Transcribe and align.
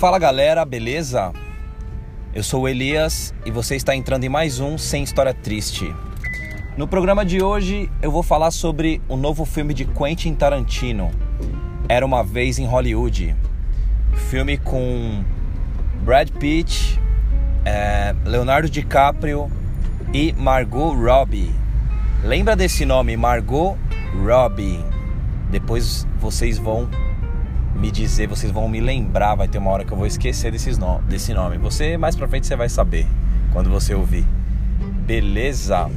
Fala 0.00 0.18
galera, 0.18 0.64
beleza? 0.64 1.30
Eu 2.34 2.42
sou 2.42 2.62
o 2.62 2.68
Elias 2.68 3.34
e 3.44 3.50
você 3.50 3.76
está 3.76 3.94
entrando 3.94 4.24
em 4.24 4.30
mais 4.30 4.58
um 4.58 4.78
Sem 4.78 5.02
História 5.02 5.34
Triste. 5.34 5.94
No 6.74 6.88
programa 6.88 7.22
de 7.22 7.42
hoje 7.42 7.92
eu 8.00 8.10
vou 8.10 8.22
falar 8.22 8.50
sobre 8.50 9.02
o 9.06 9.14
novo 9.14 9.44
filme 9.44 9.74
de 9.74 9.84
Quentin 9.84 10.34
Tarantino, 10.34 11.10
Era 11.86 12.06
uma 12.06 12.24
Vez 12.24 12.58
em 12.58 12.64
Hollywood. 12.64 13.36
Filme 14.30 14.56
com 14.56 15.22
Brad 16.02 16.30
Pitt, 16.30 16.98
é, 17.66 18.14
Leonardo 18.24 18.70
DiCaprio 18.70 19.52
e 20.14 20.32
Margot 20.32 20.94
Robbie. 20.94 21.54
Lembra 22.24 22.56
desse 22.56 22.86
nome, 22.86 23.18
Margot 23.18 23.76
Robbie? 24.24 24.82
Depois 25.50 26.08
vocês 26.18 26.56
vão 26.56 26.88
me 27.74 27.90
dizer, 27.90 28.26
vocês 28.26 28.52
vão 28.52 28.68
me 28.68 28.80
lembrar, 28.80 29.34
vai 29.34 29.48
ter 29.48 29.58
uma 29.58 29.70
hora 29.70 29.84
que 29.84 29.92
eu 29.92 29.96
vou 29.96 30.06
esquecer 30.06 30.50
desses 30.52 30.76
no, 30.78 31.00
desse 31.02 31.32
nome. 31.32 31.58
Você 31.58 31.96
mais 31.96 32.16
pra 32.16 32.28
frente 32.28 32.46
você 32.46 32.56
vai 32.56 32.68
saber 32.68 33.06
quando 33.52 33.70
você 33.70 33.94
ouvir. 33.94 34.24
Beleza? 35.06 35.90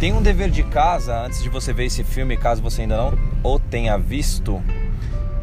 Tem 0.00 0.12
um 0.12 0.20
dever 0.20 0.50
de 0.50 0.62
casa 0.62 1.24
antes 1.24 1.42
de 1.42 1.48
você 1.48 1.72
ver 1.72 1.86
esse 1.86 2.04
filme, 2.04 2.36
caso 2.36 2.60
você 2.60 2.82
ainda 2.82 2.96
não 2.96 3.18
o 3.42 3.58
tenha 3.58 3.96
visto, 3.96 4.62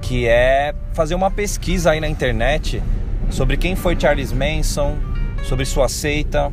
que 0.01 0.27
é 0.27 0.75
fazer 0.93 1.15
uma 1.15 1.31
pesquisa 1.31 1.91
aí 1.91 1.99
na 1.99 2.07
internet 2.07 2.81
sobre 3.29 3.57
quem 3.57 3.75
foi 3.75 3.99
Charles 3.99 4.31
Manson, 4.31 4.95
sobre 5.43 5.65
sua 5.65 5.89
seita, 5.89 6.51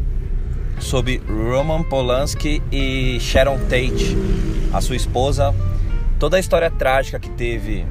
sobre 0.78 1.20
Roman 1.28 1.82
Polanski 1.82 2.62
e 2.72 3.18
Sharon 3.20 3.58
Tate, 3.68 4.16
a 4.72 4.80
sua 4.80 4.96
esposa, 4.96 5.54
toda 6.18 6.36
a 6.38 6.40
história 6.40 6.70
trágica 6.70 7.18
que 7.18 7.28
teve 7.30 7.84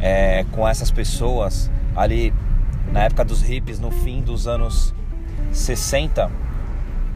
é, 0.00 0.44
com 0.52 0.66
essas 0.66 0.90
pessoas 0.90 1.70
ali 1.94 2.32
na 2.92 3.04
época 3.04 3.24
dos 3.24 3.42
hippies, 3.42 3.78
no 3.78 3.90
fim 3.90 4.20
dos 4.20 4.46
anos 4.46 4.94
60, 5.52 6.30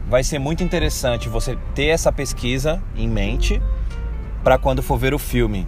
vai 0.07 0.23
ser 0.23 0.39
muito 0.39 0.63
interessante 0.63 1.29
você 1.29 1.57
ter 1.73 1.87
essa 1.87 2.11
pesquisa 2.11 2.81
em 2.95 3.07
mente 3.07 3.61
para 4.43 4.57
quando 4.57 4.81
for 4.81 4.97
ver 4.97 5.13
o 5.13 5.19
filme. 5.19 5.65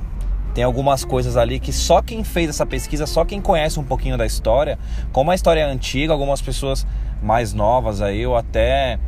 Tem 0.53 0.63
algumas 0.63 1.03
coisas 1.03 1.35
ali 1.35 1.59
que 1.59 1.73
só 1.73 2.01
quem 2.01 2.23
fez 2.23 2.49
essa 2.49 2.65
pesquisa, 2.65 3.07
só 3.07 3.25
quem 3.25 3.41
conhece 3.41 3.79
um 3.79 3.83
pouquinho 3.83 4.17
da 4.17 4.25
história, 4.25 4.77
como 5.11 5.31
a 5.31 5.35
história 5.35 5.61
é 5.61 5.63
antiga, 5.63 6.13
algumas 6.13 6.41
pessoas 6.41 6.85
mais 7.21 7.53
novas 7.53 8.01
aí, 8.01 8.25
ou 8.27 8.37
até 8.37 8.99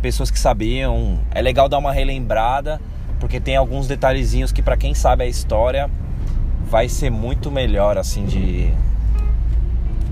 pessoas 0.00 0.30
que 0.30 0.38
sabiam, 0.38 1.20
é 1.32 1.42
legal 1.42 1.68
dar 1.68 1.78
uma 1.78 1.92
relembrada, 1.92 2.80
porque 3.20 3.40
tem 3.40 3.56
alguns 3.56 3.86
detalhezinhos 3.86 4.52
que 4.52 4.62
para 4.62 4.76
quem 4.76 4.94
sabe 4.94 5.24
a 5.24 5.26
história 5.26 5.90
vai 6.66 6.88
ser 6.88 7.10
muito 7.10 7.50
melhor 7.50 7.96
assim 7.96 8.24
de 8.24 8.72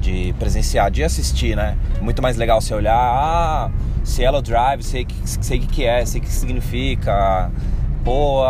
de 0.01 0.35
presenciar, 0.39 0.91
de 0.91 1.03
assistir, 1.03 1.57
né? 1.57 1.79
Muito 2.03 2.21
mais 2.21 2.37
legal 2.37 2.61
você 2.61 2.75
olhar, 2.75 2.95
ah, 2.95 3.71
Cielo 4.05 4.43
Drive, 4.43 4.83
sei 4.83 5.07
que 5.07 5.15
sei 5.25 5.59
que, 5.59 5.67
que 5.67 5.85
é, 5.85 6.05
sei 6.05 6.21
que 6.21 6.29
significa. 6.29 7.51
Pô, 8.05 8.43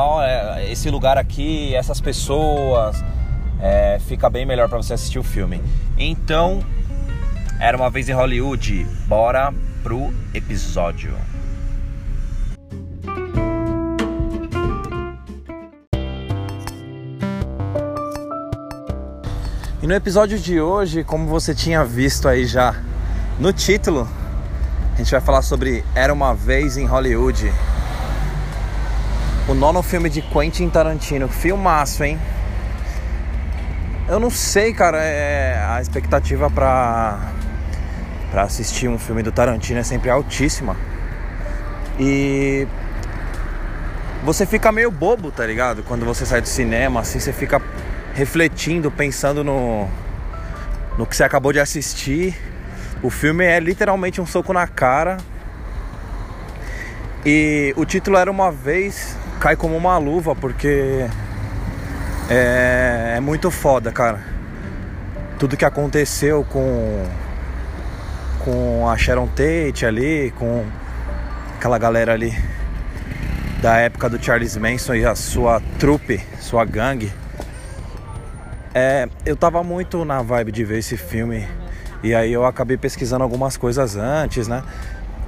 esse 0.68 0.90
lugar 0.90 1.16
aqui, 1.16 1.72
essas 1.76 2.00
pessoas, 2.00 3.04
é, 3.60 4.00
fica 4.00 4.28
bem 4.28 4.44
melhor 4.44 4.68
para 4.68 4.78
você 4.78 4.94
assistir 4.94 5.20
o 5.20 5.22
filme. 5.22 5.62
Então, 5.96 6.60
era 7.60 7.76
uma 7.76 7.88
vez 7.88 8.08
em 8.08 8.12
Hollywood. 8.12 8.84
Bora 9.06 9.54
pro 9.82 10.12
episódio. 10.34 11.14
E 19.84 19.86
no 19.86 19.92
episódio 19.92 20.38
de 20.38 20.58
hoje, 20.58 21.04
como 21.04 21.26
você 21.26 21.54
tinha 21.54 21.84
visto 21.84 22.26
aí 22.26 22.46
já 22.46 22.74
no 23.38 23.52
título, 23.52 24.08
a 24.94 24.96
gente 24.96 25.10
vai 25.10 25.20
falar 25.20 25.42
sobre 25.42 25.84
Era 25.94 26.10
uma 26.10 26.34
Vez 26.34 26.78
em 26.78 26.86
Hollywood. 26.86 27.52
O 29.46 29.52
nono 29.52 29.82
filme 29.82 30.08
de 30.08 30.22
Quentin 30.22 30.70
Tarantino. 30.70 31.28
Filmaço, 31.28 32.02
hein? 32.02 32.18
Eu 34.08 34.18
não 34.18 34.30
sei, 34.30 34.72
cara, 34.72 34.96
é, 35.02 35.62
a 35.68 35.82
expectativa 35.82 36.48
pra, 36.48 37.18
pra 38.30 38.44
assistir 38.44 38.88
um 38.88 38.98
filme 38.98 39.22
do 39.22 39.32
Tarantino 39.32 39.80
é 39.80 39.84
sempre 39.84 40.08
altíssima. 40.08 40.78
E 42.00 42.66
você 44.24 44.46
fica 44.46 44.72
meio 44.72 44.90
bobo, 44.90 45.30
tá 45.30 45.44
ligado? 45.44 45.82
Quando 45.82 46.06
você 46.06 46.24
sai 46.24 46.40
do 46.40 46.48
cinema, 46.48 47.00
assim, 47.00 47.20
você 47.20 47.34
fica 47.34 47.60
refletindo, 48.14 48.90
pensando 48.90 49.42
no, 49.42 49.88
no 50.96 51.04
que 51.04 51.14
você 51.14 51.24
acabou 51.24 51.52
de 51.52 51.60
assistir. 51.60 52.34
O 53.02 53.10
filme 53.10 53.44
é 53.44 53.60
literalmente 53.60 54.20
um 54.20 54.26
soco 54.26 54.52
na 54.52 54.66
cara. 54.66 55.18
E 57.26 57.74
o 57.76 57.84
título 57.84 58.16
era 58.16 58.30
uma 58.30 58.50
vez, 58.50 59.16
cai 59.40 59.56
como 59.56 59.76
uma 59.76 59.98
luva, 59.98 60.34
porque 60.34 61.06
é, 62.30 63.14
é 63.16 63.20
muito 63.20 63.50
foda, 63.50 63.90
cara. 63.90 64.20
Tudo 65.38 65.56
que 65.56 65.64
aconteceu 65.64 66.44
com 66.44 67.04
com 68.44 68.86
a 68.90 68.96
Sharon 68.98 69.26
Tate 69.26 69.86
ali, 69.86 70.30
com 70.36 70.66
aquela 71.56 71.78
galera 71.78 72.12
ali 72.12 72.36
da 73.62 73.78
época 73.78 74.10
do 74.10 74.22
Charles 74.22 74.54
Manson 74.58 74.96
e 74.96 75.06
a 75.06 75.14
sua 75.14 75.62
trupe, 75.78 76.22
sua 76.38 76.62
gangue. 76.66 77.10
É, 78.74 79.08
eu 79.24 79.36
tava 79.36 79.62
muito 79.62 80.04
na 80.04 80.20
vibe 80.20 80.50
de 80.50 80.64
ver 80.64 80.78
esse 80.78 80.96
filme 80.96 81.46
e 82.02 82.12
aí 82.12 82.32
eu 82.32 82.44
acabei 82.44 82.76
pesquisando 82.76 83.22
algumas 83.22 83.56
coisas 83.56 83.94
antes, 83.94 84.48
né? 84.48 84.64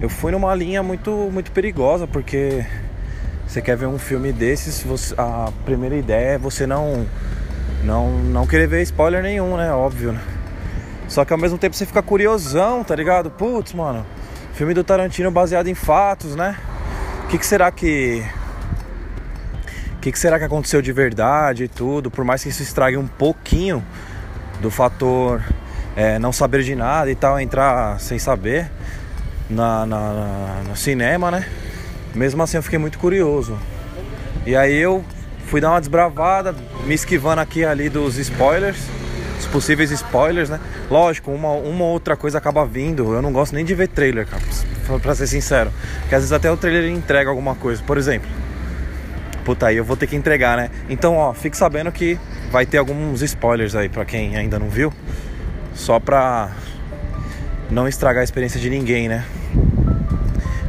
Eu 0.01 0.09
fui 0.09 0.33
numa 0.33 0.53
linha 0.53 0.83
muito, 0.83 1.12
muito 1.33 1.53
perigosa 1.53 2.09
porque 2.09 2.67
você 3.47 3.62
quer 3.62 3.77
ver 3.77 3.87
um 3.87 4.01
filme 4.01 4.33
desses, 4.33 4.83
você, 4.83 5.15
a 5.17 5.53
primeira 5.65 5.95
ideia 5.95 6.31
é 6.31 6.39
você 6.39 6.67
não, 6.67 7.07
não, 7.84 8.19
não 8.19 8.49
querer 8.49 8.67
ver 8.67 8.83
spoiler 8.83 9.23
nenhum, 9.23 9.57
né? 9.57 9.73
Óbvio, 9.73 10.11
né? 10.11 10.21
Só 11.09 11.25
que 11.25 11.33
ao 11.33 11.39
mesmo 11.39 11.57
tempo 11.57 11.77
você 11.77 11.87
fica 11.87 12.03
curiosão, 12.03 12.83
tá 12.83 12.97
ligado? 12.97 13.31
Putz, 13.31 13.73
mano, 13.73 14.05
filme 14.55 14.75
do 14.75 14.83
Tarantino 14.83 15.31
baseado 15.31 15.69
em 15.69 15.75
fatos, 15.75 16.34
né? 16.34 16.57
O 17.25 17.28
que, 17.28 17.39
que 17.39 17.47
será 17.47 17.71
que 17.71 18.25
que, 20.06 20.12
que 20.12 20.19
será 20.21 20.39
que 20.39 20.44
aconteceu 20.44 20.81
de 20.81 20.93
verdade 20.93 21.65
e 21.65 21.69
tudo, 21.69 22.12
por 22.12 22.25
mais 22.25 22.41
que 22.41 22.49
isso 22.49 22.62
estrague 22.62 22.97
um 22.97 23.09
pouquinho 23.09 23.84
do 24.61 24.71
fator 24.71 25.43
é, 25.97 26.17
não 26.17 26.33
saber 26.33 26.62
de 26.62 26.77
nada 26.77 27.11
e 27.11 27.15
tal, 27.17 27.41
entrar 27.41 27.99
sem 27.99 28.16
saber 28.16 28.71
na, 29.50 29.84
na, 29.84 30.12
na, 30.12 30.62
no 30.69 30.77
cinema, 30.77 31.33
né? 31.33 31.45
Mesmo 32.15 32.41
assim 32.41 32.56
eu 32.56 32.62
fiquei 32.62 32.78
muito 32.78 33.00
curioso. 33.00 33.59
E 34.47 34.55
aí 34.55 34.77
eu 34.77 35.05
fui 35.47 35.61
dar 35.61 35.71
uma 35.71 35.81
desbravada, 35.81 36.55
me 36.84 36.95
esquivando 36.95 37.41
aqui 37.41 37.65
ali 37.65 37.89
dos 37.89 38.16
spoilers, 38.16 38.78
os 39.41 39.47
possíveis 39.47 39.91
spoilers, 39.91 40.49
né? 40.49 40.61
Lógico, 40.89 41.33
uma, 41.33 41.50
uma 41.50 41.84
outra 41.84 42.16
coisa 42.16 42.39
acaba 42.39 42.65
vindo. 42.65 43.12
Eu 43.12 43.21
não 43.21 43.33
gosto 43.33 43.56
nem 43.56 43.65
de 43.65 43.75
ver 43.75 43.89
trailer, 43.89 44.25
cara, 44.25 45.00
pra 45.00 45.16
ser 45.16 45.27
sincero. 45.27 45.72
Porque 46.03 46.15
às 46.15 46.22
vezes 46.22 46.33
até 46.33 46.49
o 46.49 46.56
trailer 46.56 46.93
entrega 46.93 47.28
alguma 47.28 47.56
coisa. 47.56 47.83
Por 47.83 47.99
exemplo, 47.99 48.46
puta, 49.47 49.69
aí 49.69 49.77
eu 49.77 49.84
vou 49.84 49.97
ter 49.97 50.09
que 50.09 50.17
entregar, 50.17 50.57
né? 50.57 50.71
Então, 50.91 51.17
ó, 51.17 51.33
fique 51.33 51.57
sabendo 51.57 51.93
que 51.93 52.19
vai 52.51 52.67
ter 52.67 52.79
alguns 52.79 53.23
spoilers 53.23 53.77
aí 53.77 53.89
para 53.89 54.05
quem 54.05 54.37
ainda 54.37 54.59
não 54.59 54.69
viu, 54.69 54.93
só 55.73 56.01
pra 56.01 56.51
não 57.71 57.87
estragar 57.87 58.23
a 58.23 58.25
experiência 58.25 58.59
de 58.59 58.69
ninguém, 58.69 59.09
né? 59.09 59.25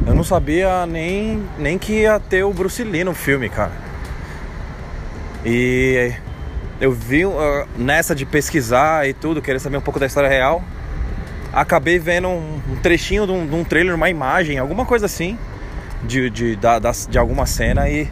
Eu 0.06 0.14
não 0.14 0.22
sabia 0.22 0.86
nem, 0.86 1.42
nem 1.58 1.76
que 1.76 2.02
ia 2.02 2.20
ter 2.20 2.44
o 2.44 2.52
Bruce 2.52 2.84
Lee 2.84 3.02
no 3.02 3.14
filme, 3.14 3.48
cara. 3.48 3.72
E 5.44 6.12
eu 6.80 6.92
vi 6.92 7.26
uh, 7.26 7.32
nessa 7.76 8.14
de 8.14 8.24
pesquisar 8.24 9.08
e 9.08 9.12
tudo, 9.12 9.42
querer 9.42 9.58
saber 9.58 9.76
um 9.76 9.80
pouco 9.82 9.98
da 9.98 10.06
história 10.06 10.28
real. 10.28 10.62
Acabei 11.52 11.98
vendo 11.98 12.28
um, 12.28 12.60
um 12.70 12.76
trechinho 12.76 13.26
de 13.26 13.32
um, 13.32 13.44
de 13.44 13.54
um, 13.56 13.64
trailer, 13.64 13.96
uma 13.96 14.08
imagem, 14.08 14.56
alguma 14.56 14.86
coisa 14.86 15.06
assim, 15.06 15.36
de, 16.04 16.30
de, 16.30 16.54
da, 16.54 16.78
de 16.78 17.18
alguma 17.18 17.44
cena 17.44 17.88
e 17.88 18.08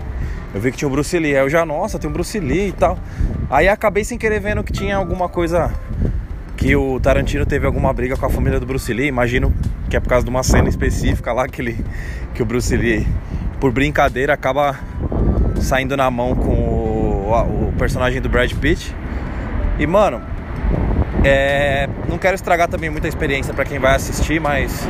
eu 0.54 0.60
vi 0.60 0.70
que 0.70 0.78
tinha 0.78 0.88
o 0.88 0.90
Bruce 0.90 1.18
Lee. 1.18 1.36
Aí 1.36 1.42
eu 1.42 1.50
já, 1.50 1.64
nossa, 1.64 1.98
tem 1.98 2.08
o 2.08 2.12
Bruce 2.12 2.38
Lee 2.38 2.68
e 2.68 2.72
tal. 2.72 2.98
Aí 3.50 3.68
acabei 3.68 4.04
sem 4.04 4.16
querer 4.18 4.40
vendo 4.40 4.62
que 4.64 4.72
tinha 4.72 4.96
alguma 4.96 5.28
coisa. 5.28 5.72
Que 6.56 6.74
o 6.74 6.98
Tarantino 6.98 7.44
teve 7.44 7.66
alguma 7.66 7.92
briga 7.92 8.16
com 8.16 8.24
a 8.24 8.30
família 8.30 8.58
do 8.58 8.66
Bruce 8.66 8.92
Lee. 8.92 9.06
Imagino 9.06 9.52
que 9.90 9.96
é 9.96 10.00
por 10.00 10.08
causa 10.08 10.24
de 10.24 10.30
uma 10.30 10.42
cena 10.42 10.68
específica 10.68 11.32
lá 11.32 11.46
que, 11.46 11.60
ele, 11.60 11.84
que 12.34 12.42
o 12.42 12.46
Bruce 12.46 12.74
Lee, 12.74 13.06
por 13.60 13.70
brincadeira, 13.70 14.32
acaba 14.32 14.78
saindo 15.60 15.96
na 15.96 16.10
mão 16.10 16.34
com 16.34 16.52
o, 16.52 17.68
o 17.68 17.72
personagem 17.78 18.20
do 18.20 18.28
Brad 18.28 18.52
Pitt. 18.54 18.94
E 19.78 19.86
mano, 19.86 20.22
é, 21.22 21.88
não 22.08 22.16
quero 22.18 22.34
estragar 22.34 22.68
também 22.68 22.88
muita 22.88 23.08
experiência 23.08 23.52
para 23.52 23.64
quem 23.64 23.78
vai 23.78 23.94
assistir, 23.94 24.40
mas 24.40 24.86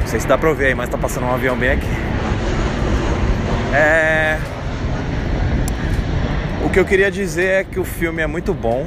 não 0.00 0.06
sei 0.06 0.20
se 0.20 0.26
dá 0.26 0.38
pra 0.38 0.48
ouvir 0.48 0.66
aí, 0.66 0.74
mas 0.74 0.88
tá 0.88 0.96
passando 0.96 1.26
um 1.26 1.34
avião 1.34 1.56
bem 1.56 1.70
aqui. 1.70 2.13
É, 3.74 4.38
o 6.64 6.70
que 6.70 6.78
eu 6.78 6.84
queria 6.84 7.10
dizer 7.10 7.46
é 7.46 7.64
que 7.64 7.80
o 7.80 7.84
filme 7.84 8.22
é 8.22 8.26
muito 8.26 8.54
bom. 8.54 8.86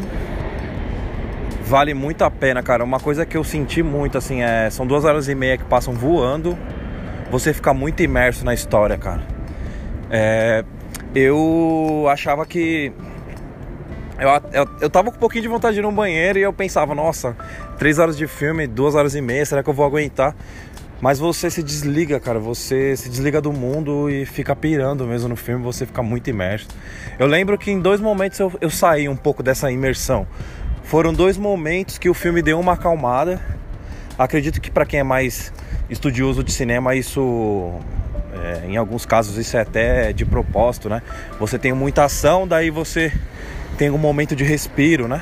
vale 1.64 1.94
muito 1.94 2.24
a 2.24 2.32
pena, 2.32 2.64
cara. 2.64 2.84
Uma 2.84 3.00
coisa 3.00 3.26
que 3.26 3.36
eu 3.36 3.44
senti 3.44 3.84
muito, 3.84 4.18
assim, 4.18 4.42
é. 4.42 4.70
São 4.70 4.88
duas 4.88 5.04
horas 5.04 5.28
e 5.28 5.36
meia 5.36 5.58
que 5.58 5.66
passam 5.66 5.94
voando. 5.94 6.58
Você 7.30 7.54
fica 7.54 7.74
muito 7.74 8.02
imerso 8.02 8.46
na 8.46 8.54
história, 8.54 8.98
cara. 8.98 9.22
É, 10.10 10.64
eu 11.14 12.08
achava 12.10 12.46
que. 12.46 12.94
Eu, 14.18 14.30
eu, 14.54 14.70
eu 14.82 14.90
tava 14.90 15.12
com 15.12 15.18
um 15.18 15.20
pouquinho 15.20 15.44
de 15.44 15.50
vontade 15.50 15.74
de 15.74 15.82
ir 15.82 15.84
no 15.84 15.92
banheiro 15.92 16.40
e 16.40 16.42
eu 16.42 16.54
pensava, 16.54 16.96
nossa, 16.96 17.36
três 17.78 18.00
horas 18.00 18.18
de 18.18 18.26
filme, 18.26 18.66
duas 18.66 18.96
horas 18.96 19.14
e 19.14 19.22
meia, 19.22 19.46
será 19.46 19.62
que 19.62 19.70
eu 19.70 19.74
vou 19.74 19.86
aguentar? 19.86 20.34
Mas 21.00 21.20
você 21.20 21.50
se 21.50 21.62
desliga, 21.62 22.20
cara. 22.20 22.40
Você 22.40 22.96
se 22.98 23.10
desliga 23.10 23.40
do 23.40 23.52
mundo 23.54 24.10
e 24.10 24.26
fica 24.26 24.56
pirando 24.56 25.06
mesmo 25.06 25.30
no 25.30 25.36
filme. 25.36 25.64
Você 25.64 25.86
fica 25.86 26.02
muito 26.02 26.30
imerso. 26.30 26.68
Eu 27.20 27.28
lembro 27.28 27.58
que 27.58 27.72
em 27.72 27.80
dois 27.80 28.02
momentos 28.02 28.40
eu, 28.40 28.52
eu 28.60 28.70
saí 28.70 29.08
um 29.08 29.16
pouco 29.16 29.44
dessa 29.44 29.72
imersão. 29.72 30.28
Foram 30.84 31.14
dois 31.14 31.38
momentos 31.38 31.98
que 31.98 32.10
o 32.10 32.14
filme 32.14 32.42
deu 32.42 32.60
uma 32.60 32.74
acalmada. 32.74 33.42
Acredito 34.18 34.60
que 34.60 34.72
para 34.72 34.86
quem 34.86 35.00
é 35.00 35.04
mais 35.04 35.54
estudioso 35.90 36.44
de 36.44 36.52
cinema, 36.52 36.96
isso 36.96 37.80
é, 38.34 38.68
em 38.68 38.78
alguns 38.78 39.06
casos 39.06 39.38
isso 39.38 39.56
é 39.58 39.62
até 39.62 40.12
de 40.14 40.26
propósito, 40.26 40.90
né? 40.90 41.02
Você 41.40 41.60
tem 41.60 41.74
muita 41.74 42.04
ação, 42.06 42.48
daí 42.48 42.70
você 42.70 43.12
tem 43.78 43.90
um 43.90 43.98
momento 43.98 44.36
de 44.36 44.44
respiro, 44.44 45.08
né? 45.08 45.22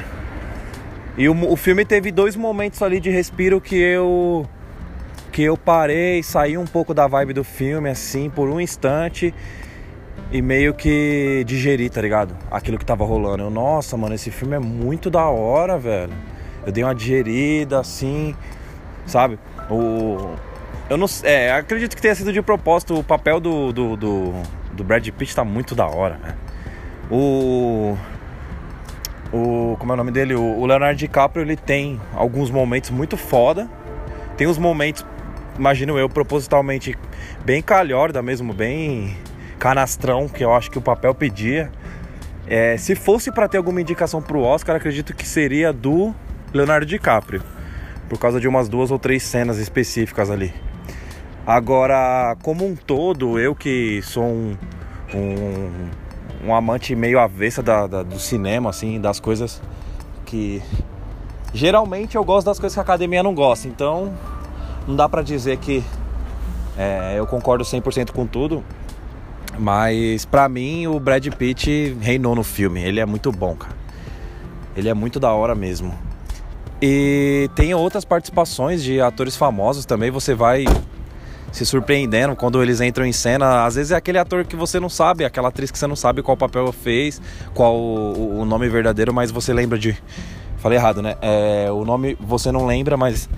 E 1.18 1.28
o, 1.28 1.52
o 1.52 1.56
filme 1.56 1.84
teve 1.84 2.12
dois 2.12 2.36
momentos 2.36 2.82
ali 2.82 3.00
de 3.00 3.10
respiro 3.10 3.60
que 3.60 3.76
eu 3.76 4.48
que 5.36 5.44
eu 5.44 5.58
parei, 5.58 6.24
saí 6.24 6.58
um 6.58 6.64
pouco 6.64 6.94
da 6.94 7.08
vibe 7.08 7.34
do 7.34 7.44
filme, 7.44 7.90
assim, 7.90 8.30
por 8.30 8.48
um 8.48 8.58
instante 8.58 9.36
e 10.32 10.42
meio 10.42 10.74
que 10.74 11.44
digeri, 11.46 11.90
tá 11.90 12.02
ligado? 12.02 12.34
Aquilo 12.50 12.78
que 12.78 12.86
tava 12.86 13.04
rolando. 13.04 13.44
Eu, 13.44 13.50
nossa, 13.50 13.98
mano, 13.98 14.16
esse 14.16 14.32
filme 14.32 14.56
é 14.56 14.60
muito 14.60 15.10
da 15.10 15.26
hora, 15.26 15.78
velho. 15.78 16.14
Eu 16.66 16.72
dei 16.72 16.86
uma 16.86 16.96
digerida, 16.96 17.82
assim, 17.82 18.34
sabe? 19.06 19.38
O. 19.70 20.36
Eu 20.90 20.96
não 20.96 21.06
É, 21.24 21.52
acredito 21.52 21.98
que 21.98 22.02
tenha 22.02 22.16
sido 22.16 22.32
de 22.32 22.42
propósito. 22.42 22.98
O 22.98 23.04
papel 23.04 23.42
do, 23.42 23.74
do, 23.74 23.98
do, 23.98 24.34
do 24.72 24.84
Brad 24.86 25.06
Pitt 25.10 25.36
tá 25.36 25.44
muito 25.44 25.76
da 25.76 25.86
hora. 25.86 26.18
O. 27.12 27.98
O. 29.34 29.76
Como 29.80 29.92
é 29.92 29.96
o 29.96 29.98
nome 29.98 30.12
dele? 30.12 30.34
O 30.34 30.66
Leonardo 30.66 30.98
DiCaprio, 30.98 31.44
ele 31.44 31.58
tem 31.58 32.00
alguns 32.14 32.50
momentos 32.50 32.90
muito 32.90 33.18
foda. 33.18 33.68
Tem 34.38 34.48
os 34.48 34.58
momentos 34.58 35.06
imagino 35.58 35.98
eu, 35.98 36.10
propositalmente 36.10 36.98
bem 37.44 37.62
calhorda 37.62 38.22
mesmo, 38.22 38.54
bem 38.54 39.18
canastrão, 39.58 40.28
que 40.28 40.44
eu 40.44 40.54
acho 40.54 40.70
que 40.70 40.78
o 40.78 40.82
papel 40.82 41.14
pedia. 41.14 41.72
É, 42.48 42.78
se 42.78 42.94
fosse 42.96 43.32
para 43.32 43.48
ter 43.48 43.58
alguma 43.58 43.82
indicação 43.82 44.22
pro 44.22 44.42
Oscar, 44.42 44.76
acredito 44.76 45.16
que 45.16 45.28
seria 45.28 45.74
do 45.74 46.14
Leonardo 46.54 46.86
DiCaprio, 46.86 47.42
por 48.08 48.20
causa 48.20 48.40
de 48.40 48.48
umas 48.48 48.70
duas 48.70 48.92
ou 48.92 49.00
três 49.00 49.24
cenas 49.24 49.58
específicas 49.58 50.30
ali. 50.30 50.54
Agora, 51.46 52.36
como 52.42 52.66
um 52.66 52.76
todo, 52.76 53.40
eu 53.40 53.56
que 53.56 54.02
sou 54.04 54.24
um, 54.24 54.58
um, 55.14 56.48
um 56.48 56.56
amante 56.56 56.96
meio 56.96 57.20
avessa 57.20 57.62
da, 57.62 57.88
da, 57.88 58.04
do 58.04 58.20
cinema, 58.20 58.70
assim, 58.70 59.00
das 59.00 59.20
coisas 59.20 59.62
que. 60.26 60.62
Geralmente 61.54 62.16
eu 62.18 62.24
gosto 62.24 62.48
das 62.48 62.60
coisas 62.60 62.76
que 62.76 62.80
a 62.80 62.84
academia 62.84 63.24
não 63.24 63.34
gosta, 63.34 63.68
então 63.68 64.14
não 64.88 64.96
dá 64.96 65.08
para 65.10 65.22
dizer 65.22 65.58
que 65.58 65.84
é, 66.78 67.16
eu 67.18 67.26
concordo 67.26 67.64
100% 67.64 68.12
com 68.12 68.26
tudo, 68.26 68.64
mas 69.58 70.26
para 70.26 70.48
mim 70.50 70.88
o 70.88 71.00
Brad 71.00 71.28
Pitt 71.30 71.98
reinou 72.02 72.36
no 72.36 72.44
filme. 72.44 72.84
Ele 72.84 73.00
é 73.00 73.06
muito 73.06 73.32
bom, 73.32 73.56
cara. 73.56 73.76
Ele 74.76 74.90
é 74.90 74.94
muito 74.94 75.20
da 75.20 75.32
hora 75.32 75.56
mesmo. 75.56 75.94
E 76.82 77.50
tem 77.56 77.74
outras 77.74 78.04
participações 78.04 78.84
de 78.84 79.00
atores 79.00 79.36
famosos 79.38 79.86
também. 79.86 80.12
Você 80.12 80.34
vai 80.34 80.66
se 81.52 81.66
surpreendendo 81.66 82.36
quando 82.36 82.62
eles 82.62 82.82
entram 82.82 83.06
em 83.06 83.14
cena. 83.14 83.66
Às 83.66 83.76
vezes 83.76 83.92
é 83.94 83.96
aquele 83.96 84.18
ator 84.18 84.44
que 84.44 84.58
você 84.58 84.78
não 84.78 84.90
sabe, 84.90 85.24
aquela 85.24 85.48
atriz 85.48 85.72
que 85.72 85.80
você 85.80 85.88
não 85.88 85.96
sabe 85.96 86.22
qual 86.22 86.36
papel 86.36 86.70
fez, 86.74 87.22
qual 87.54 87.76
o, 87.78 88.44
nome 88.44 88.68
verdadeiro, 88.68 89.14
mas 89.14 89.32
você 89.32 89.54
lembra 89.54 89.80
de. 89.80 89.98
Falei 90.58 90.78
errado, 90.78 91.02
né? 91.02 91.16
É, 91.22 91.72
o 91.72 91.86
nome 91.86 92.18
você 92.20 92.52
não 92.52 92.66
lembra, 92.66 92.98
mas 92.98 93.30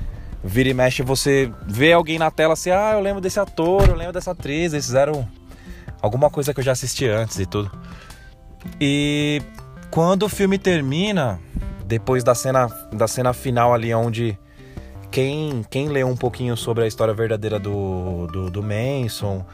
vira 0.47 0.69
e 0.69 0.73
mexe 0.73 1.03
você 1.03 1.51
vê 1.67 1.91
alguém 1.91 2.17
na 2.17 2.31
tela 2.31 2.53
assim, 2.53 2.71
ah, 2.71 2.93
eu 2.93 3.01
lembro 3.01 3.21
desse 3.21 3.39
ator, 3.39 3.87
eu 3.89 3.95
lembro 3.95 4.13
dessa 4.13 4.31
atriz, 4.31 4.73
eles 4.73 4.85
fizeram 4.85 5.27
alguma 6.01 6.29
coisa 6.29 6.53
que 6.53 6.59
eu 6.61 6.63
já 6.63 6.71
assisti 6.71 7.05
antes 7.05 7.37
e 7.37 7.45
tudo. 7.45 7.69
E 8.79 9.41
quando 9.91 10.23
o 10.23 10.29
filme 10.29 10.57
termina, 10.57 11.39
depois 11.85 12.23
da 12.23 12.33
cena, 12.33 12.67
da 12.91 13.07
cena 13.07 13.33
final 13.33 13.73
ali 13.73 13.93
onde 13.93 14.39
quem, 15.11 15.65
quem 15.69 15.89
leu 15.89 16.07
um 16.07 16.15
pouquinho 16.15 16.55
sobre 16.55 16.85
a 16.85 16.87
história 16.87 17.13
verdadeira 17.13 17.59
do, 17.59 18.27
do, 18.27 18.49
do 18.49 18.63
Manson, 18.63 19.45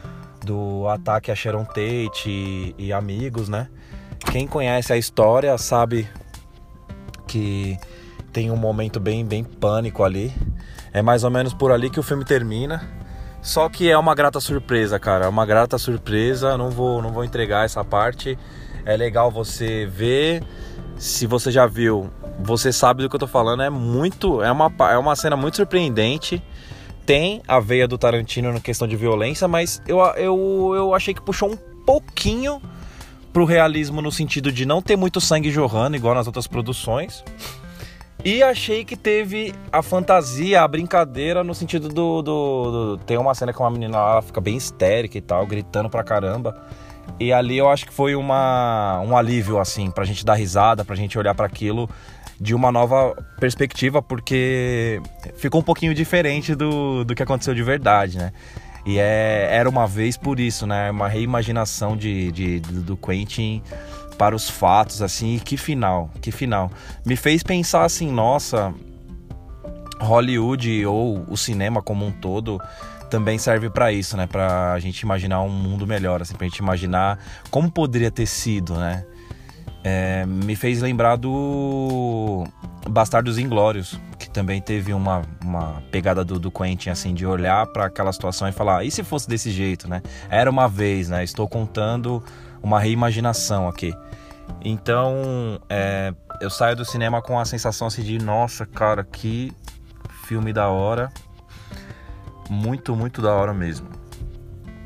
do 0.45 0.87
ataque 0.87 1.31
a 1.31 1.35
Sharon 1.35 1.65
Tate 1.65 2.29
e, 2.29 2.75
e 2.77 2.93
amigos, 2.93 3.49
né? 3.49 3.67
Quem 4.31 4.47
conhece 4.47 4.93
a 4.93 4.97
história 4.97 5.57
sabe 5.57 6.07
que 7.27 7.77
tem 8.31 8.49
um 8.51 8.57
momento 8.57 8.99
bem, 8.99 9.25
bem 9.25 9.43
pânico 9.43 10.03
ali. 10.03 10.31
É 10.93 11.01
mais 11.01 11.23
ou 11.23 11.31
menos 11.31 11.53
por 11.53 11.71
ali 11.71 11.89
que 11.89 11.99
o 11.99 12.03
filme 12.03 12.23
termina. 12.23 12.87
Só 13.41 13.67
que 13.67 13.89
é 13.89 13.97
uma 13.97 14.13
grata 14.15 14.39
surpresa, 14.39 14.99
cara. 14.99 15.25
É 15.25 15.27
uma 15.27 15.45
grata 15.45 15.77
surpresa. 15.77 16.57
Não 16.57 16.69
vou, 16.69 17.01
não 17.01 17.11
vou 17.11 17.25
entregar 17.25 17.65
essa 17.65 17.83
parte. 17.83 18.37
É 18.85 18.95
legal 18.95 19.31
você 19.31 19.85
ver. 19.85 20.43
Se 20.97 21.25
você 21.25 21.51
já 21.51 21.65
viu, 21.65 22.09
você 22.39 22.71
sabe 22.71 23.01
do 23.01 23.09
que 23.09 23.15
eu 23.15 23.19
tô 23.19 23.27
falando. 23.27 23.63
É 23.63 23.69
muito. 23.69 24.41
É 24.41 24.51
uma, 24.51 24.71
é 24.91 24.97
uma 24.97 25.15
cena 25.15 25.35
muito 25.35 25.57
surpreendente. 25.57 26.41
Tem 27.05 27.41
a 27.47 27.59
veia 27.59 27.87
do 27.87 27.97
Tarantino 27.97 28.53
na 28.53 28.61
questão 28.61 28.87
de 28.87 28.95
violência, 28.95 29.45
mas 29.45 29.81
eu, 29.85 29.99
eu, 30.15 30.71
eu 30.73 30.95
achei 30.95 31.13
que 31.13 31.21
puxou 31.21 31.51
um 31.51 31.57
pouquinho 31.85 32.61
pro 33.33 33.43
realismo 33.43 34.01
no 34.01 34.09
sentido 34.09 34.51
de 34.51 34.65
não 34.65 34.81
ter 34.81 34.95
muito 34.95 35.19
sangue 35.19 35.51
jorrando, 35.51 35.97
igual 35.97 36.15
nas 36.15 36.27
outras 36.27 36.47
produções. 36.47 37.23
E 38.25 38.41
achei 38.41 38.85
que 38.85 38.95
teve 38.95 39.53
a 39.69 39.81
fantasia, 39.81 40.61
a 40.61 40.67
brincadeira 40.67 41.43
no 41.43 41.53
sentido 41.53 41.89
do, 41.89 42.21
do, 42.21 42.71
do, 42.71 42.97
Tem 42.99 43.17
uma 43.17 43.35
cena 43.35 43.51
que 43.51 43.59
uma 43.59 43.69
menina 43.69 43.97
lá 43.97 44.21
fica 44.21 44.39
bem 44.39 44.55
histérica 44.55 45.17
e 45.17 45.21
tal, 45.21 45.45
gritando 45.45 45.89
pra 45.89 46.03
caramba. 46.03 46.55
E 47.19 47.33
ali 47.33 47.57
eu 47.57 47.69
acho 47.69 47.85
que 47.85 47.93
foi 47.93 48.15
uma, 48.15 49.01
um 49.01 49.17
alívio, 49.17 49.59
assim, 49.59 49.91
pra 49.91 50.05
gente 50.05 50.23
dar 50.23 50.35
risada, 50.35 50.85
pra 50.85 50.95
gente 50.95 51.17
olhar 51.17 51.35
para 51.35 51.45
aquilo 51.45 51.89
de 52.39 52.55
uma 52.55 52.71
nova 52.71 53.13
perspectiva, 53.39 54.01
porque 54.01 55.01
ficou 55.35 55.59
um 55.59 55.63
pouquinho 55.63 55.93
diferente 55.93 56.55
do, 56.55 57.03
do 57.03 57.13
que 57.13 57.23
aconteceu 57.23 57.53
de 57.53 57.61
verdade, 57.61 58.17
né? 58.17 58.31
E 58.85 58.99
é, 58.99 59.49
era 59.51 59.69
uma 59.69 59.87
vez 59.87 60.17
por 60.17 60.39
isso, 60.39 60.65
né? 60.65 60.91
Uma 60.91 61.07
reimaginação 61.07 61.95
de, 61.95 62.31
de, 62.31 62.59
do 62.59 62.97
Quentin 62.97 63.61
para 64.23 64.37
os 64.37 64.49
fatos, 64.49 65.01
assim, 65.01 65.35
e 65.35 65.39
que 65.41 65.57
final, 65.57 66.09
que 66.21 66.31
final. 66.31 66.71
Me 67.05 67.17
fez 67.17 67.43
pensar 67.43 67.83
assim, 67.83 68.09
nossa, 68.09 68.73
Hollywood 69.99 70.85
ou 70.85 71.25
o 71.27 71.35
cinema 71.35 71.81
como 71.81 72.05
um 72.05 72.11
todo 72.11 72.57
também 73.09 73.37
serve 73.37 73.69
para 73.69 73.91
isso, 73.91 74.15
né? 74.15 74.25
Pra 74.25 74.79
gente 74.79 75.01
imaginar 75.01 75.41
um 75.41 75.49
mundo 75.49 75.85
melhor, 75.85 76.21
assim, 76.21 76.35
pra 76.35 76.47
gente 76.47 76.59
imaginar 76.59 77.19
como 77.51 77.69
poderia 77.69 78.09
ter 78.09 78.25
sido, 78.25 78.75
né? 78.75 79.05
É, 79.83 80.25
me 80.25 80.55
fez 80.55 80.81
lembrar 80.81 81.17
do 81.17 82.45
Bastardos 82.89 83.37
Inglórios, 83.37 83.99
que 84.17 84.29
também 84.29 84.61
teve 84.61 84.93
uma, 84.93 85.23
uma 85.43 85.83
pegada 85.91 86.23
do, 86.23 86.39
do 86.39 86.49
Quentin, 86.49 86.91
assim, 86.91 87.13
de 87.13 87.25
olhar 87.25 87.67
para 87.67 87.87
aquela 87.87 88.13
situação 88.13 88.47
e 88.47 88.53
falar, 88.53 88.85
e 88.85 88.89
se 88.89 89.03
fosse 89.03 89.27
desse 89.27 89.51
jeito, 89.51 89.85
né? 89.89 90.01
Era 90.29 90.49
uma 90.49 90.69
vez, 90.69 91.09
né? 91.09 91.25
Estou 91.25 91.45
contando 91.45 92.23
uma 92.63 92.79
reimaginação 92.79 93.67
aqui. 93.67 93.93
Então, 94.63 95.59
é, 95.69 96.13
eu 96.41 96.49
saio 96.49 96.75
do 96.75 96.85
cinema 96.85 97.21
com 97.21 97.37
a 97.37 97.45
sensação 97.45 97.87
assim 97.87 98.01
de, 98.01 98.17
nossa, 98.17 98.65
cara, 98.65 99.03
que 99.03 99.53
filme 100.25 100.53
da 100.53 100.69
hora. 100.69 101.11
Muito, 102.49 102.95
muito 102.95 103.21
da 103.21 103.33
hora 103.33 103.53
mesmo. 103.53 103.87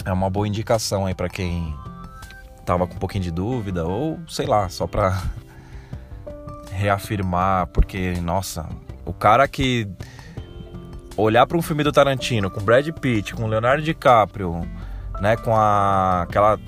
É 0.03 0.11
uma 0.11 0.29
boa 0.29 0.47
indicação 0.47 1.05
aí 1.05 1.13
para 1.13 1.29
quem 1.29 1.73
tava 2.65 2.87
com 2.87 2.95
um 2.95 2.99
pouquinho 2.99 3.23
de 3.23 3.31
dúvida 3.31 3.85
ou, 3.85 4.19
sei 4.27 4.45
lá, 4.45 4.67
só 4.69 4.87
pra 4.87 5.21
reafirmar, 6.71 7.67
porque, 7.67 8.19
nossa, 8.21 8.67
o 9.05 9.13
cara 9.13 9.47
que 9.47 9.87
olhar 11.15 11.47
para 11.47 11.57
um 11.57 11.61
filme 11.61 11.83
do 11.83 11.91
Tarantino 11.91 12.49
com 12.49 12.61
Brad 12.61 12.87
Pitt, 12.89 13.33
com 13.33 13.47
Leonardo 13.47 13.81
DiCaprio, 13.81 14.61
né, 15.19 15.35
com 15.37 15.55
a 15.55 16.23
aquela 16.23 16.59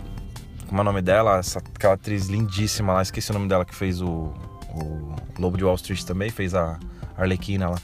como 0.69 0.79
é 0.79 0.81
o 0.81 0.85
nome 0.85 1.01
dela? 1.01 1.39
Essa, 1.39 1.59
aquela 1.59 1.95
atriz 1.95 2.27
lindíssima 2.27 2.93
lá, 2.93 3.01
esqueci 3.01 3.31
o 3.31 3.33
nome 3.33 3.49
dela, 3.49 3.65
que 3.65 3.75
fez 3.75 4.01
o, 4.01 4.31
o 4.69 5.15
Lobo 5.39 5.57
de 5.57 5.65
Wall 5.65 5.75
Street 5.75 6.03
também, 6.03 6.29
fez 6.29 6.53
a 6.53 6.79
Arlequina 7.17 7.69
lá. 7.69 7.77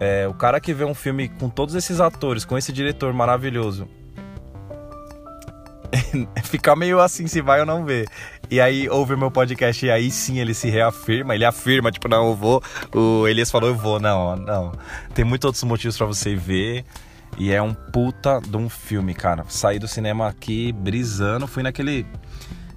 É, 0.00 0.26
o 0.26 0.34
cara 0.34 0.60
que 0.60 0.74
vê 0.74 0.84
um 0.84 0.94
filme 0.94 1.28
com 1.28 1.48
todos 1.48 1.74
esses 1.76 2.00
atores, 2.00 2.44
com 2.44 2.58
esse 2.58 2.72
diretor 2.72 3.12
maravilhoso, 3.12 3.88
fica 6.44 6.74
meio 6.74 7.00
assim 7.00 7.28
se 7.28 7.40
vai 7.40 7.60
ou 7.60 7.66
não 7.66 7.84
ver. 7.84 8.08
E 8.50 8.60
aí 8.60 8.88
ouve 8.88 9.14
meu 9.14 9.30
podcast 9.30 9.86
e 9.86 9.90
aí 9.90 10.10
sim 10.10 10.40
ele 10.40 10.52
se 10.52 10.68
reafirma, 10.68 11.34
ele 11.36 11.44
afirma, 11.44 11.92
tipo, 11.92 12.08
não, 12.08 12.28
eu 12.28 12.34
vou. 12.34 12.62
O 12.92 13.28
Elias 13.28 13.52
falou, 13.52 13.68
eu 13.68 13.76
vou, 13.76 14.00
não, 14.00 14.34
não. 14.34 14.72
Tem 15.14 15.24
muitos 15.24 15.46
outros 15.46 15.62
motivos 15.62 15.96
para 15.96 16.06
você 16.06 16.34
ver. 16.34 16.84
E 17.38 17.52
é 17.52 17.62
um 17.62 17.72
puta 17.72 18.40
de 18.40 18.56
um 18.56 18.68
filme, 18.68 19.14
cara. 19.14 19.44
Saí 19.48 19.78
do 19.78 19.88
cinema 19.88 20.28
aqui 20.28 20.72
brisando, 20.72 21.46
fui 21.46 21.62
naquele 21.62 22.06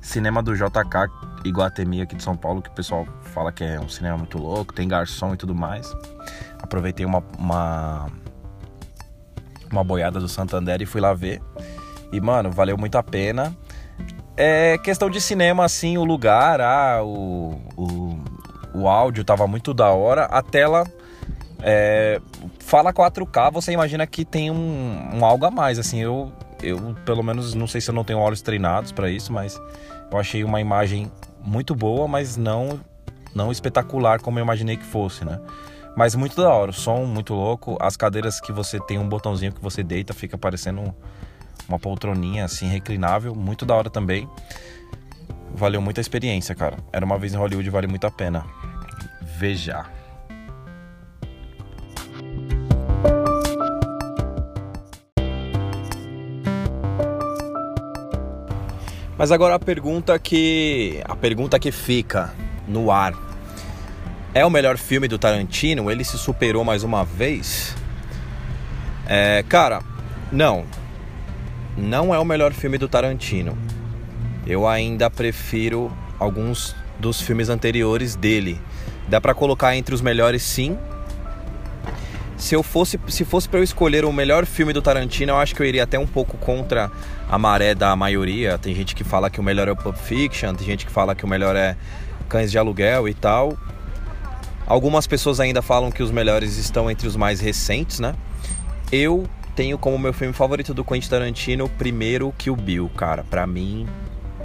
cinema 0.02 0.44
do 0.44 0.56
JK 0.56 1.10
Iguatemi 1.46 2.02
aqui 2.02 2.16
de 2.16 2.24
São 2.24 2.38
Paulo, 2.38 2.62
que 2.62 2.70
o 2.70 2.74
pessoal 2.74 3.06
fala 3.22 3.52
que 3.52 3.64
é 3.64 3.80
um 3.80 3.90
cinema 3.90 4.18
muito 4.18 4.38
louco, 4.38 4.74
tem 4.74 4.88
garçom 4.88 5.34
e 5.34 5.38
tudo 5.38 5.54
mais. 5.54 5.94
Aproveitei 6.62 7.06
uma, 7.06 7.24
uma, 7.38 8.08
uma 9.72 9.84
boiada 9.84 10.20
do 10.20 10.28
Santander 10.30 10.82
e 10.82 10.86
fui 10.86 11.02
lá 11.02 11.14
ver. 11.14 11.42
E, 12.12 12.22
mano, 12.22 12.52
valeu 12.52 12.78
muito 12.78 12.98
a 12.98 13.04
pena. 13.04 13.56
É 14.38 14.78
questão 14.78 15.10
de 15.10 15.20
cinema, 15.20 15.66
assim, 15.66 15.98
o 15.98 16.04
lugar, 16.04 16.62
ah, 16.62 17.04
o, 17.04 17.62
o, 17.76 18.24
o 18.74 18.88
áudio 18.88 19.24
tava 19.24 19.46
muito 19.48 19.74
da 19.74 19.90
hora. 19.90 20.26
A 20.26 20.42
tela 20.42 20.86
é, 21.62 22.22
fala 22.64 22.94
4K, 22.94 23.52
você 23.52 23.72
imagina 23.72 24.08
que 24.08 24.26
tem 24.26 24.50
um, 24.50 25.10
um 25.14 25.26
algo 25.26 25.46
a 25.46 25.52
mais, 25.52 25.78
assim, 25.78 26.00
eu, 26.00 26.32
eu 26.62 26.96
pelo 27.06 27.22
menos 27.22 27.54
não 27.54 27.68
sei 27.68 27.82
se 27.82 27.90
eu 27.90 27.94
não 27.94 28.04
tenho 28.04 28.20
olhos 28.20 28.42
treinados 28.42 28.92
para 28.92 29.10
isso, 29.10 29.32
mas 29.32 29.62
eu 30.12 30.18
achei 30.18 30.44
uma 30.44 30.60
imagem 30.60 31.12
muito 31.44 31.76
boa, 31.76 32.08
mas 32.08 32.38
não 32.38 32.80
não 33.36 33.52
espetacular 33.52 34.20
como 34.22 34.38
eu 34.38 34.44
imaginei 34.44 34.78
que 34.78 34.86
fosse, 34.86 35.26
né? 35.26 35.40
Mas 35.96 36.16
muito 36.16 36.36
da 36.36 36.52
hora, 36.52 36.72
o 36.72 36.74
som 36.74 37.04
muito 37.06 37.34
louco, 37.34 37.78
as 37.80 37.98
cadeiras 37.98 38.40
que 38.40 38.52
você 38.52 38.80
tem 38.80 38.98
um 38.98 39.08
botãozinho 39.08 39.52
que 39.52 39.62
você 39.62 39.84
deita, 39.84 40.14
fica 40.14 40.38
parecendo 40.38 40.94
uma 41.68 41.80
poltroninha 41.80 42.46
assim 42.46 42.68
reclinável, 42.68 43.36
muito 43.36 43.66
da 43.66 43.76
hora 43.76 43.90
também. 43.90 44.30
Valeu 45.54 45.82
muito 45.82 46.00
a 46.00 46.02
experiência, 46.02 46.56
cara. 46.56 46.78
Era 46.92 47.06
uma 47.06 47.18
vez 47.18 47.34
em 47.34 47.38
Hollywood, 47.38 47.70
vale 47.70 47.88
muito 47.88 48.08
a 48.08 48.12
pena. 48.12 48.46
Veja. 49.22 49.86
Mas 59.24 59.32
agora 59.32 59.56
a 59.56 59.60
pergunta 59.60 60.20
que 60.20 61.02
a 61.06 61.16
pergunta 61.16 61.58
que 61.58 61.72
fica 61.72 62.34
no 62.68 62.92
ar 62.92 63.14
é 64.34 64.46
o 64.46 64.50
melhor 64.50 64.78
filme 64.78 65.08
do 65.08 65.18
Tarantino? 65.18 65.90
Ele 65.90 66.04
se 66.04 66.18
superou 66.18 66.66
mais 66.66 66.84
uma 66.84 67.06
vez? 67.06 67.74
É, 69.08 69.42
cara, 69.48 69.82
não. 70.30 70.66
Não 71.78 72.14
é 72.14 72.20
o 72.20 72.26
melhor 72.26 72.52
filme 72.52 72.78
do 72.78 72.90
Tarantino. 72.90 73.58
Eu 74.46 74.68
ainda 74.68 75.10
prefiro 75.10 75.90
alguns 76.20 76.76
dos 77.00 77.22
filmes 77.22 77.48
anteriores 77.48 78.18
dele. 78.18 78.60
Dá 79.08 79.22
para 79.22 79.34
colocar 79.34 79.74
entre 79.74 79.96
os 79.96 80.02
melhores, 80.02 80.44
sim, 80.44 80.78
se 82.44 82.54
eu 82.54 82.62
fosse 82.62 83.00
se 83.08 83.24
fosse 83.24 83.48
para 83.48 83.62
eu 83.62 83.64
escolher 83.64 84.04
o 84.04 84.12
melhor 84.12 84.46
filme 84.46 84.74
do 84.74 84.82
Tarantino, 84.82 85.32
eu 85.32 85.38
acho 85.38 85.56
que 85.56 85.62
eu 85.62 85.66
iria 85.66 85.84
até 85.84 85.98
um 85.98 86.06
pouco 86.06 86.38
contra 86.38 86.92
a 87.30 87.38
maré 87.38 87.74
da 87.74 87.96
maioria. 87.96 88.58
Tem 88.58 88.76
gente 88.76 88.94
que 88.94 89.04
fala 89.04 89.30
que 89.30 89.40
o 89.40 89.44
melhor 89.44 89.70
é 89.70 89.72
o 89.72 89.78
Pulp 89.78 89.96
Fiction, 89.96 90.54
tem 90.54 90.68
gente 90.68 90.86
que 90.86 90.92
fala 90.92 91.16
que 91.16 91.24
o 91.24 91.28
melhor 91.28 91.56
é 91.56 91.78
Cães 92.28 92.52
de 92.52 92.58
Aluguel 92.58 93.08
e 93.08 93.14
tal. 93.14 93.58
Algumas 94.68 95.08
pessoas 95.08 95.40
ainda 95.40 95.62
falam 95.62 95.90
que 95.90 96.04
os 96.04 96.12
melhores 96.12 96.58
estão 96.58 96.92
entre 96.92 97.08
os 97.08 97.16
mais 97.16 97.40
recentes, 97.40 98.02
né? 98.02 98.14
Eu 98.92 99.26
tenho 99.56 99.78
como 99.78 99.98
meu 99.98 100.12
filme 100.12 100.34
favorito 100.34 100.74
do 100.74 100.84
Quentin 100.84 101.10
Tarantino 101.10 101.70
primeiro 101.70 102.34
que 102.38 102.50
o 102.50 102.58
Bill, 102.58 102.92
cara. 102.98 103.24
Para 103.24 103.48
mim 103.48 103.88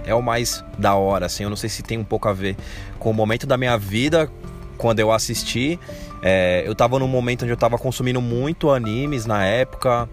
é 0.05 0.15
o 0.15 0.21
mais 0.21 0.63
da 0.77 0.95
hora, 0.95 1.25
assim. 1.25 1.43
Eu 1.43 1.49
não 1.49 1.57
sei 1.57 1.69
se 1.69 1.83
tem 1.83 1.97
um 1.97 2.05
pouco 2.05 2.29
a 2.29 2.33
ver 2.33 2.55
com 2.97 3.11
o 3.11 3.13
momento 3.13 3.45
da 3.45 3.57
minha 3.57 3.77
vida 3.77 4.31
quando 4.77 5.01
eu 5.01 5.11
assisti 5.11 5.77
é, 6.21 6.63
eu 6.65 6.75
tava 6.75 6.99
num 6.99 7.07
momento 7.07 7.43
onde 7.43 7.51
eu 7.51 7.57
tava 7.57 7.77
consumindo 7.77 8.21
muito 8.21 8.69
animes 8.69 9.25
na 9.25 9.45
época. 9.45 10.09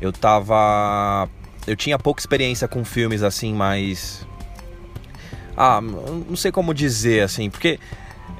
Eu 0.00 0.12
tava. 0.12 1.28
Eu 1.66 1.76
tinha 1.76 1.98
pouca 1.98 2.20
experiência 2.20 2.66
com 2.66 2.84
filmes 2.84 3.22
assim, 3.22 3.52
mas. 3.52 4.26
Ah, 5.56 5.80
não 5.80 6.36
sei 6.36 6.50
como 6.50 6.72
dizer 6.72 7.22
assim, 7.22 7.50
porque 7.50 7.78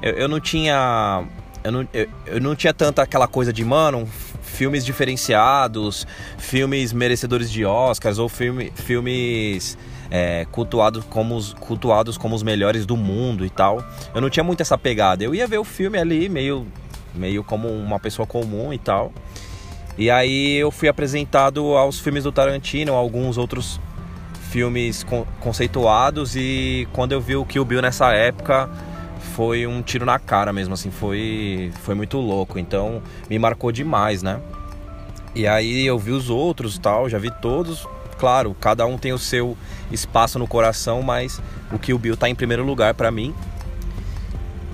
eu, 0.01 0.13
eu 0.13 0.27
não 0.27 0.39
tinha. 0.39 1.23
Eu 1.63 1.71
não, 1.71 1.87
eu, 1.93 2.09
eu 2.25 2.41
não 2.41 2.55
tinha 2.55 2.73
tanta 2.73 3.03
aquela 3.03 3.27
coisa 3.27 3.53
de, 3.53 3.63
mano, 3.63 4.09
filmes 4.41 4.83
diferenciados, 4.83 6.07
filmes 6.39 6.91
merecedores 6.91 7.51
de 7.51 7.63
Oscars 7.63 8.17
ou 8.17 8.27
filme, 8.27 8.73
filmes 8.73 9.77
é, 10.09 10.47
cultuados, 10.51 11.03
como 11.05 11.35
os, 11.35 11.53
cultuados 11.53 12.17
como 12.17 12.35
os 12.35 12.41
melhores 12.41 12.87
do 12.87 12.97
mundo 12.97 13.45
e 13.45 13.49
tal. 13.51 13.83
Eu 14.15 14.21
não 14.21 14.29
tinha 14.29 14.43
muito 14.43 14.61
essa 14.61 14.75
pegada. 14.75 15.23
Eu 15.23 15.35
ia 15.35 15.45
ver 15.45 15.59
o 15.59 15.63
filme 15.63 15.99
ali 15.99 16.27
meio 16.27 16.65
meio 17.13 17.43
como 17.43 17.67
uma 17.67 17.99
pessoa 17.99 18.25
comum 18.25 18.73
e 18.73 18.77
tal. 18.77 19.11
E 19.97 20.09
aí 20.09 20.55
eu 20.55 20.71
fui 20.71 20.87
apresentado 20.87 21.75
aos 21.75 21.99
filmes 21.99 22.23
do 22.23 22.31
Tarantino, 22.31 22.93
alguns 22.93 23.37
outros 23.37 23.79
filmes 24.49 25.05
conceituados 25.39 26.35
e 26.35 26.87
quando 26.91 27.13
eu 27.13 27.21
vi 27.21 27.35
o 27.35 27.45
Kill 27.45 27.63
Bill 27.63 27.81
nessa 27.81 28.11
época 28.11 28.69
foi 29.33 29.65
um 29.65 29.81
tiro 29.81 30.05
na 30.05 30.19
cara 30.19 30.51
mesmo, 30.51 30.73
assim, 30.73 30.91
foi, 30.91 31.71
foi 31.83 31.95
muito 31.95 32.17
louco, 32.17 32.59
então 32.59 33.01
me 33.29 33.39
marcou 33.39 33.71
demais, 33.71 34.21
né? 34.21 34.41
E 35.33 35.47
aí 35.47 35.85
eu 35.85 35.97
vi 35.97 36.11
os 36.11 36.29
outros 36.29 36.77
tal, 36.77 37.07
já 37.07 37.17
vi 37.17 37.31
todos, 37.41 37.87
claro, 38.17 38.55
cada 38.59 38.85
um 38.85 38.97
tem 38.97 39.13
o 39.13 39.17
seu 39.17 39.57
espaço 39.89 40.37
no 40.37 40.45
coração, 40.45 41.01
mas 41.01 41.41
o 41.71 41.79
Kill 41.79 41.97
Bill 41.97 42.17
tá 42.17 42.27
em 42.27 42.35
primeiro 42.35 42.65
lugar 42.65 42.93
para 42.93 43.09
mim. 43.09 43.33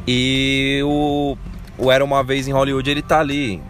E 0.07 0.81
o 0.83 1.37
o 1.77 1.91
Era 1.91 2.03
Uma 2.03 2.23
Vez 2.23 2.47
em 2.47 2.51
Hollywood, 2.51 2.89
ele 2.89 3.01
tá 3.01 3.19
ali, 3.19 3.61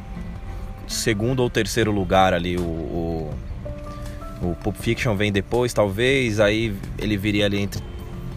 segundo 0.87 1.41
ou 1.41 1.49
terceiro 1.49 1.91
lugar 1.91 2.33
ali, 2.33 2.57
o, 2.57 2.61
o, 2.61 3.33
o 4.41 4.55
Pulp 4.63 4.75
Fiction 4.77 5.15
vem 5.15 5.31
depois, 5.31 5.73
talvez, 5.73 6.39
aí 6.39 6.73
ele 6.97 7.17
viria 7.17 7.45
ali 7.45 7.59
entre 7.59 7.81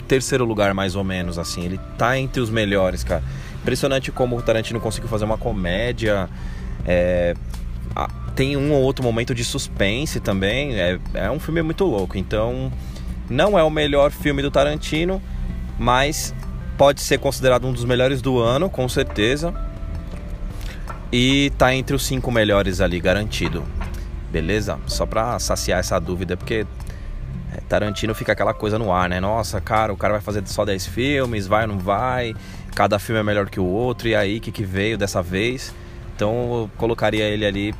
terceiro 0.08 0.44
lugar 0.44 0.74
mais 0.74 0.96
ou 0.96 1.04
menos, 1.04 1.38
assim, 1.38 1.64
ele 1.64 1.78
tá 1.96 2.18
entre 2.18 2.40
os 2.40 2.50
melhores, 2.50 3.04
cara. 3.04 3.22
Impressionante 3.62 4.10
como 4.10 4.36
o 4.36 4.42
Tarantino 4.42 4.80
conseguiu 4.80 5.08
fazer 5.08 5.24
uma 5.24 5.38
comédia, 5.38 6.28
é, 6.84 7.34
tem 8.34 8.56
um 8.56 8.72
ou 8.72 8.82
outro 8.82 9.04
momento 9.04 9.34
de 9.34 9.44
suspense 9.44 10.18
também, 10.18 10.74
é, 10.74 10.98
é 11.14 11.30
um 11.30 11.38
filme 11.38 11.62
muito 11.62 11.84
louco, 11.84 12.16
então 12.18 12.72
não 13.28 13.58
é 13.58 13.62
o 13.62 13.70
melhor 13.70 14.10
filme 14.10 14.42
do 14.42 14.50
Tarantino, 14.50 15.22
mas 15.78 16.34
pode 16.80 17.02
ser 17.02 17.18
considerado 17.18 17.66
um 17.66 17.74
dos 17.74 17.84
melhores 17.84 18.22
do 18.22 18.38
ano, 18.38 18.70
com 18.70 18.88
certeza. 18.88 19.52
E 21.12 21.52
tá 21.58 21.74
entre 21.74 21.94
os 21.94 22.02
cinco 22.06 22.32
melhores 22.32 22.80
ali, 22.80 22.98
garantido. 22.98 23.62
Beleza? 24.30 24.78
Só 24.86 25.04
pra 25.04 25.38
saciar 25.38 25.80
essa 25.80 26.00
dúvida, 26.00 26.38
porque 26.38 26.66
é, 27.52 27.60
Tarantino 27.68 28.14
fica 28.14 28.32
aquela 28.32 28.54
coisa 28.54 28.78
no 28.78 28.90
ar, 28.90 29.10
né? 29.10 29.20
Nossa, 29.20 29.60
cara, 29.60 29.92
o 29.92 29.96
cara 29.96 30.14
vai 30.14 30.22
fazer 30.22 30.42
só 30.46 30.64
10 30.64 30.86
filmes, 30.86 31.46
vai 31.46 31.64
ou 31.64 31.68
não 31.68 31.78
vai? 31.78 32.34
Cada 32.74 32.98
filme 32.98 33.20
é 33.20 33.22
melhor 33.22 33.50
que 33.50 33.60
o 33.60 33.66
outro, 33.66 34.08
e 34.08 34.14
aí, 34.14 34.38
o 34.38 34.40
que, 34.40 34.50
que 34.50 34.64
veio 34.64 34.96
dessa 34.96 35.22
vez? 35.22 35.74
Então 36.16 36.32
eu 36.32 36.70
colocaria 36.78 37.24
ele 37.24 37.44
ali 37.44 37.74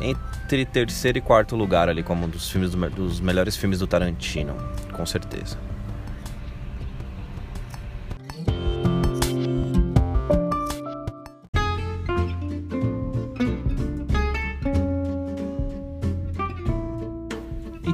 entre 0.00 0.64
terceiro 0.64 1.18
e 1.18 1.20
quarto 1.20 1.54
lugar 1.54 1.90
ali, 1.90 2.02
como 2.02 2.24
um 2.24 2.28
dos, 2.30 2.50
filmes 2.50 2.70
do, 2.70 2.88
dos 2.88 3.20
melhores 3.20 3.58
filmes 3.58 3.78
do 3.80 3.86
Tarantino, 3.86 4.56
com 4.94 5.04
certeza. 5.04 5.58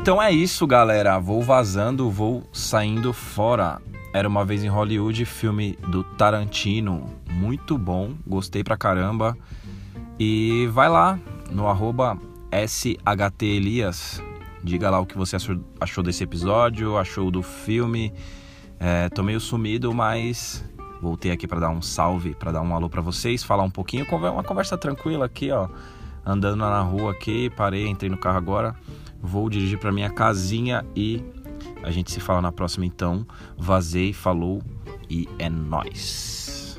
Então 0.04 0.20
é 0.20 0.30
isso, 0.30 0.66
galera. 0.66 1.18
Vou 1.18 1.40
vazando, 1.40 2.10
vou 2.10 2.42
saindo 2.52 3.10
fora. 3.10 3.80
Era 4.12 4.28
uma 4.28 4.44
vez 4.44 4.62
em 4.62 4.68
Hollywood, 4.68 5.24
filme 5.24 5.78
do 5.88 6.04
Tarantino. 6.04 7.08
Muito 7.30 7.78
bom, 7.78 8.12
gostei 8.26 8.62
pra 8.62 8.76
caramba. 8.76 9.34
E 10.20 10.68
vai 10.72 10.90
lá 10.90 11.18
no 11.50 11.66
arroba 11.66 12.18
SHTElias. 12.52 14.22
Diga 14.62 14.90
lá 14.90 15.00
o 15.00 15.06
que 15.06 15.16
você 15.16 15.38
achou 15.80 16.04
desse 16.04 16.22
episódio, 16.22 16.98
achou 16.98 17.30
do 17.30 17.42
filme. 17.42 18.12
É, 18.78 19.08
tô 19.08 19.22
meio 19.22 19.40
sumido, 19.40 19.94
mas 19.94 20.62
voltei 21.00 21.30
aqui 21.30 21.48
para 21.48 21.60
dar 21.60 21.70
um 21.70 21.80
salve, 21.80 22.34
para 22.34 22.52
dar 22.52 22.60
um 22.60 22.74
alô 22.74 22.90
para 22.90 23.00
vocês, 23.00 23.42
falar 23.42 23.62
um 23.62 23.70
pouquinho, 23.70 24.04
uma 24.10 24.44
conversa 24.44 24.76
tranquila 24.76 25.24
aqui, 25.24 25.50
ó. 25.50 25.66
Andando 26.26 26.56
na 26.56 26.80
rua 26.80 27.12
aqui, 27.12 27.50
parei, 27.50 27.86
entrei 27.86 28.10
no 28.10 28.18
carro 28.18 28.38
agora 28.38 28.74
vou 29.24 29.48
dirigir 29.48 29.78
para 29.78 29.90
minha 29.90 30.10
casinha 30.10 30.84
e 30.94 31.24
a 31.82 31.90
gente 31.90 32.12
se 32.12 32.20
fala 32.20 32.42
na 32.42 32.52
próxima 32.52 32.84
então. 32.84 33.26
Vazei, 33.56 34.12
falou 34.12 34.62
e 35.08 35.26
é 35.38 35.48
nós. 35.48 36.78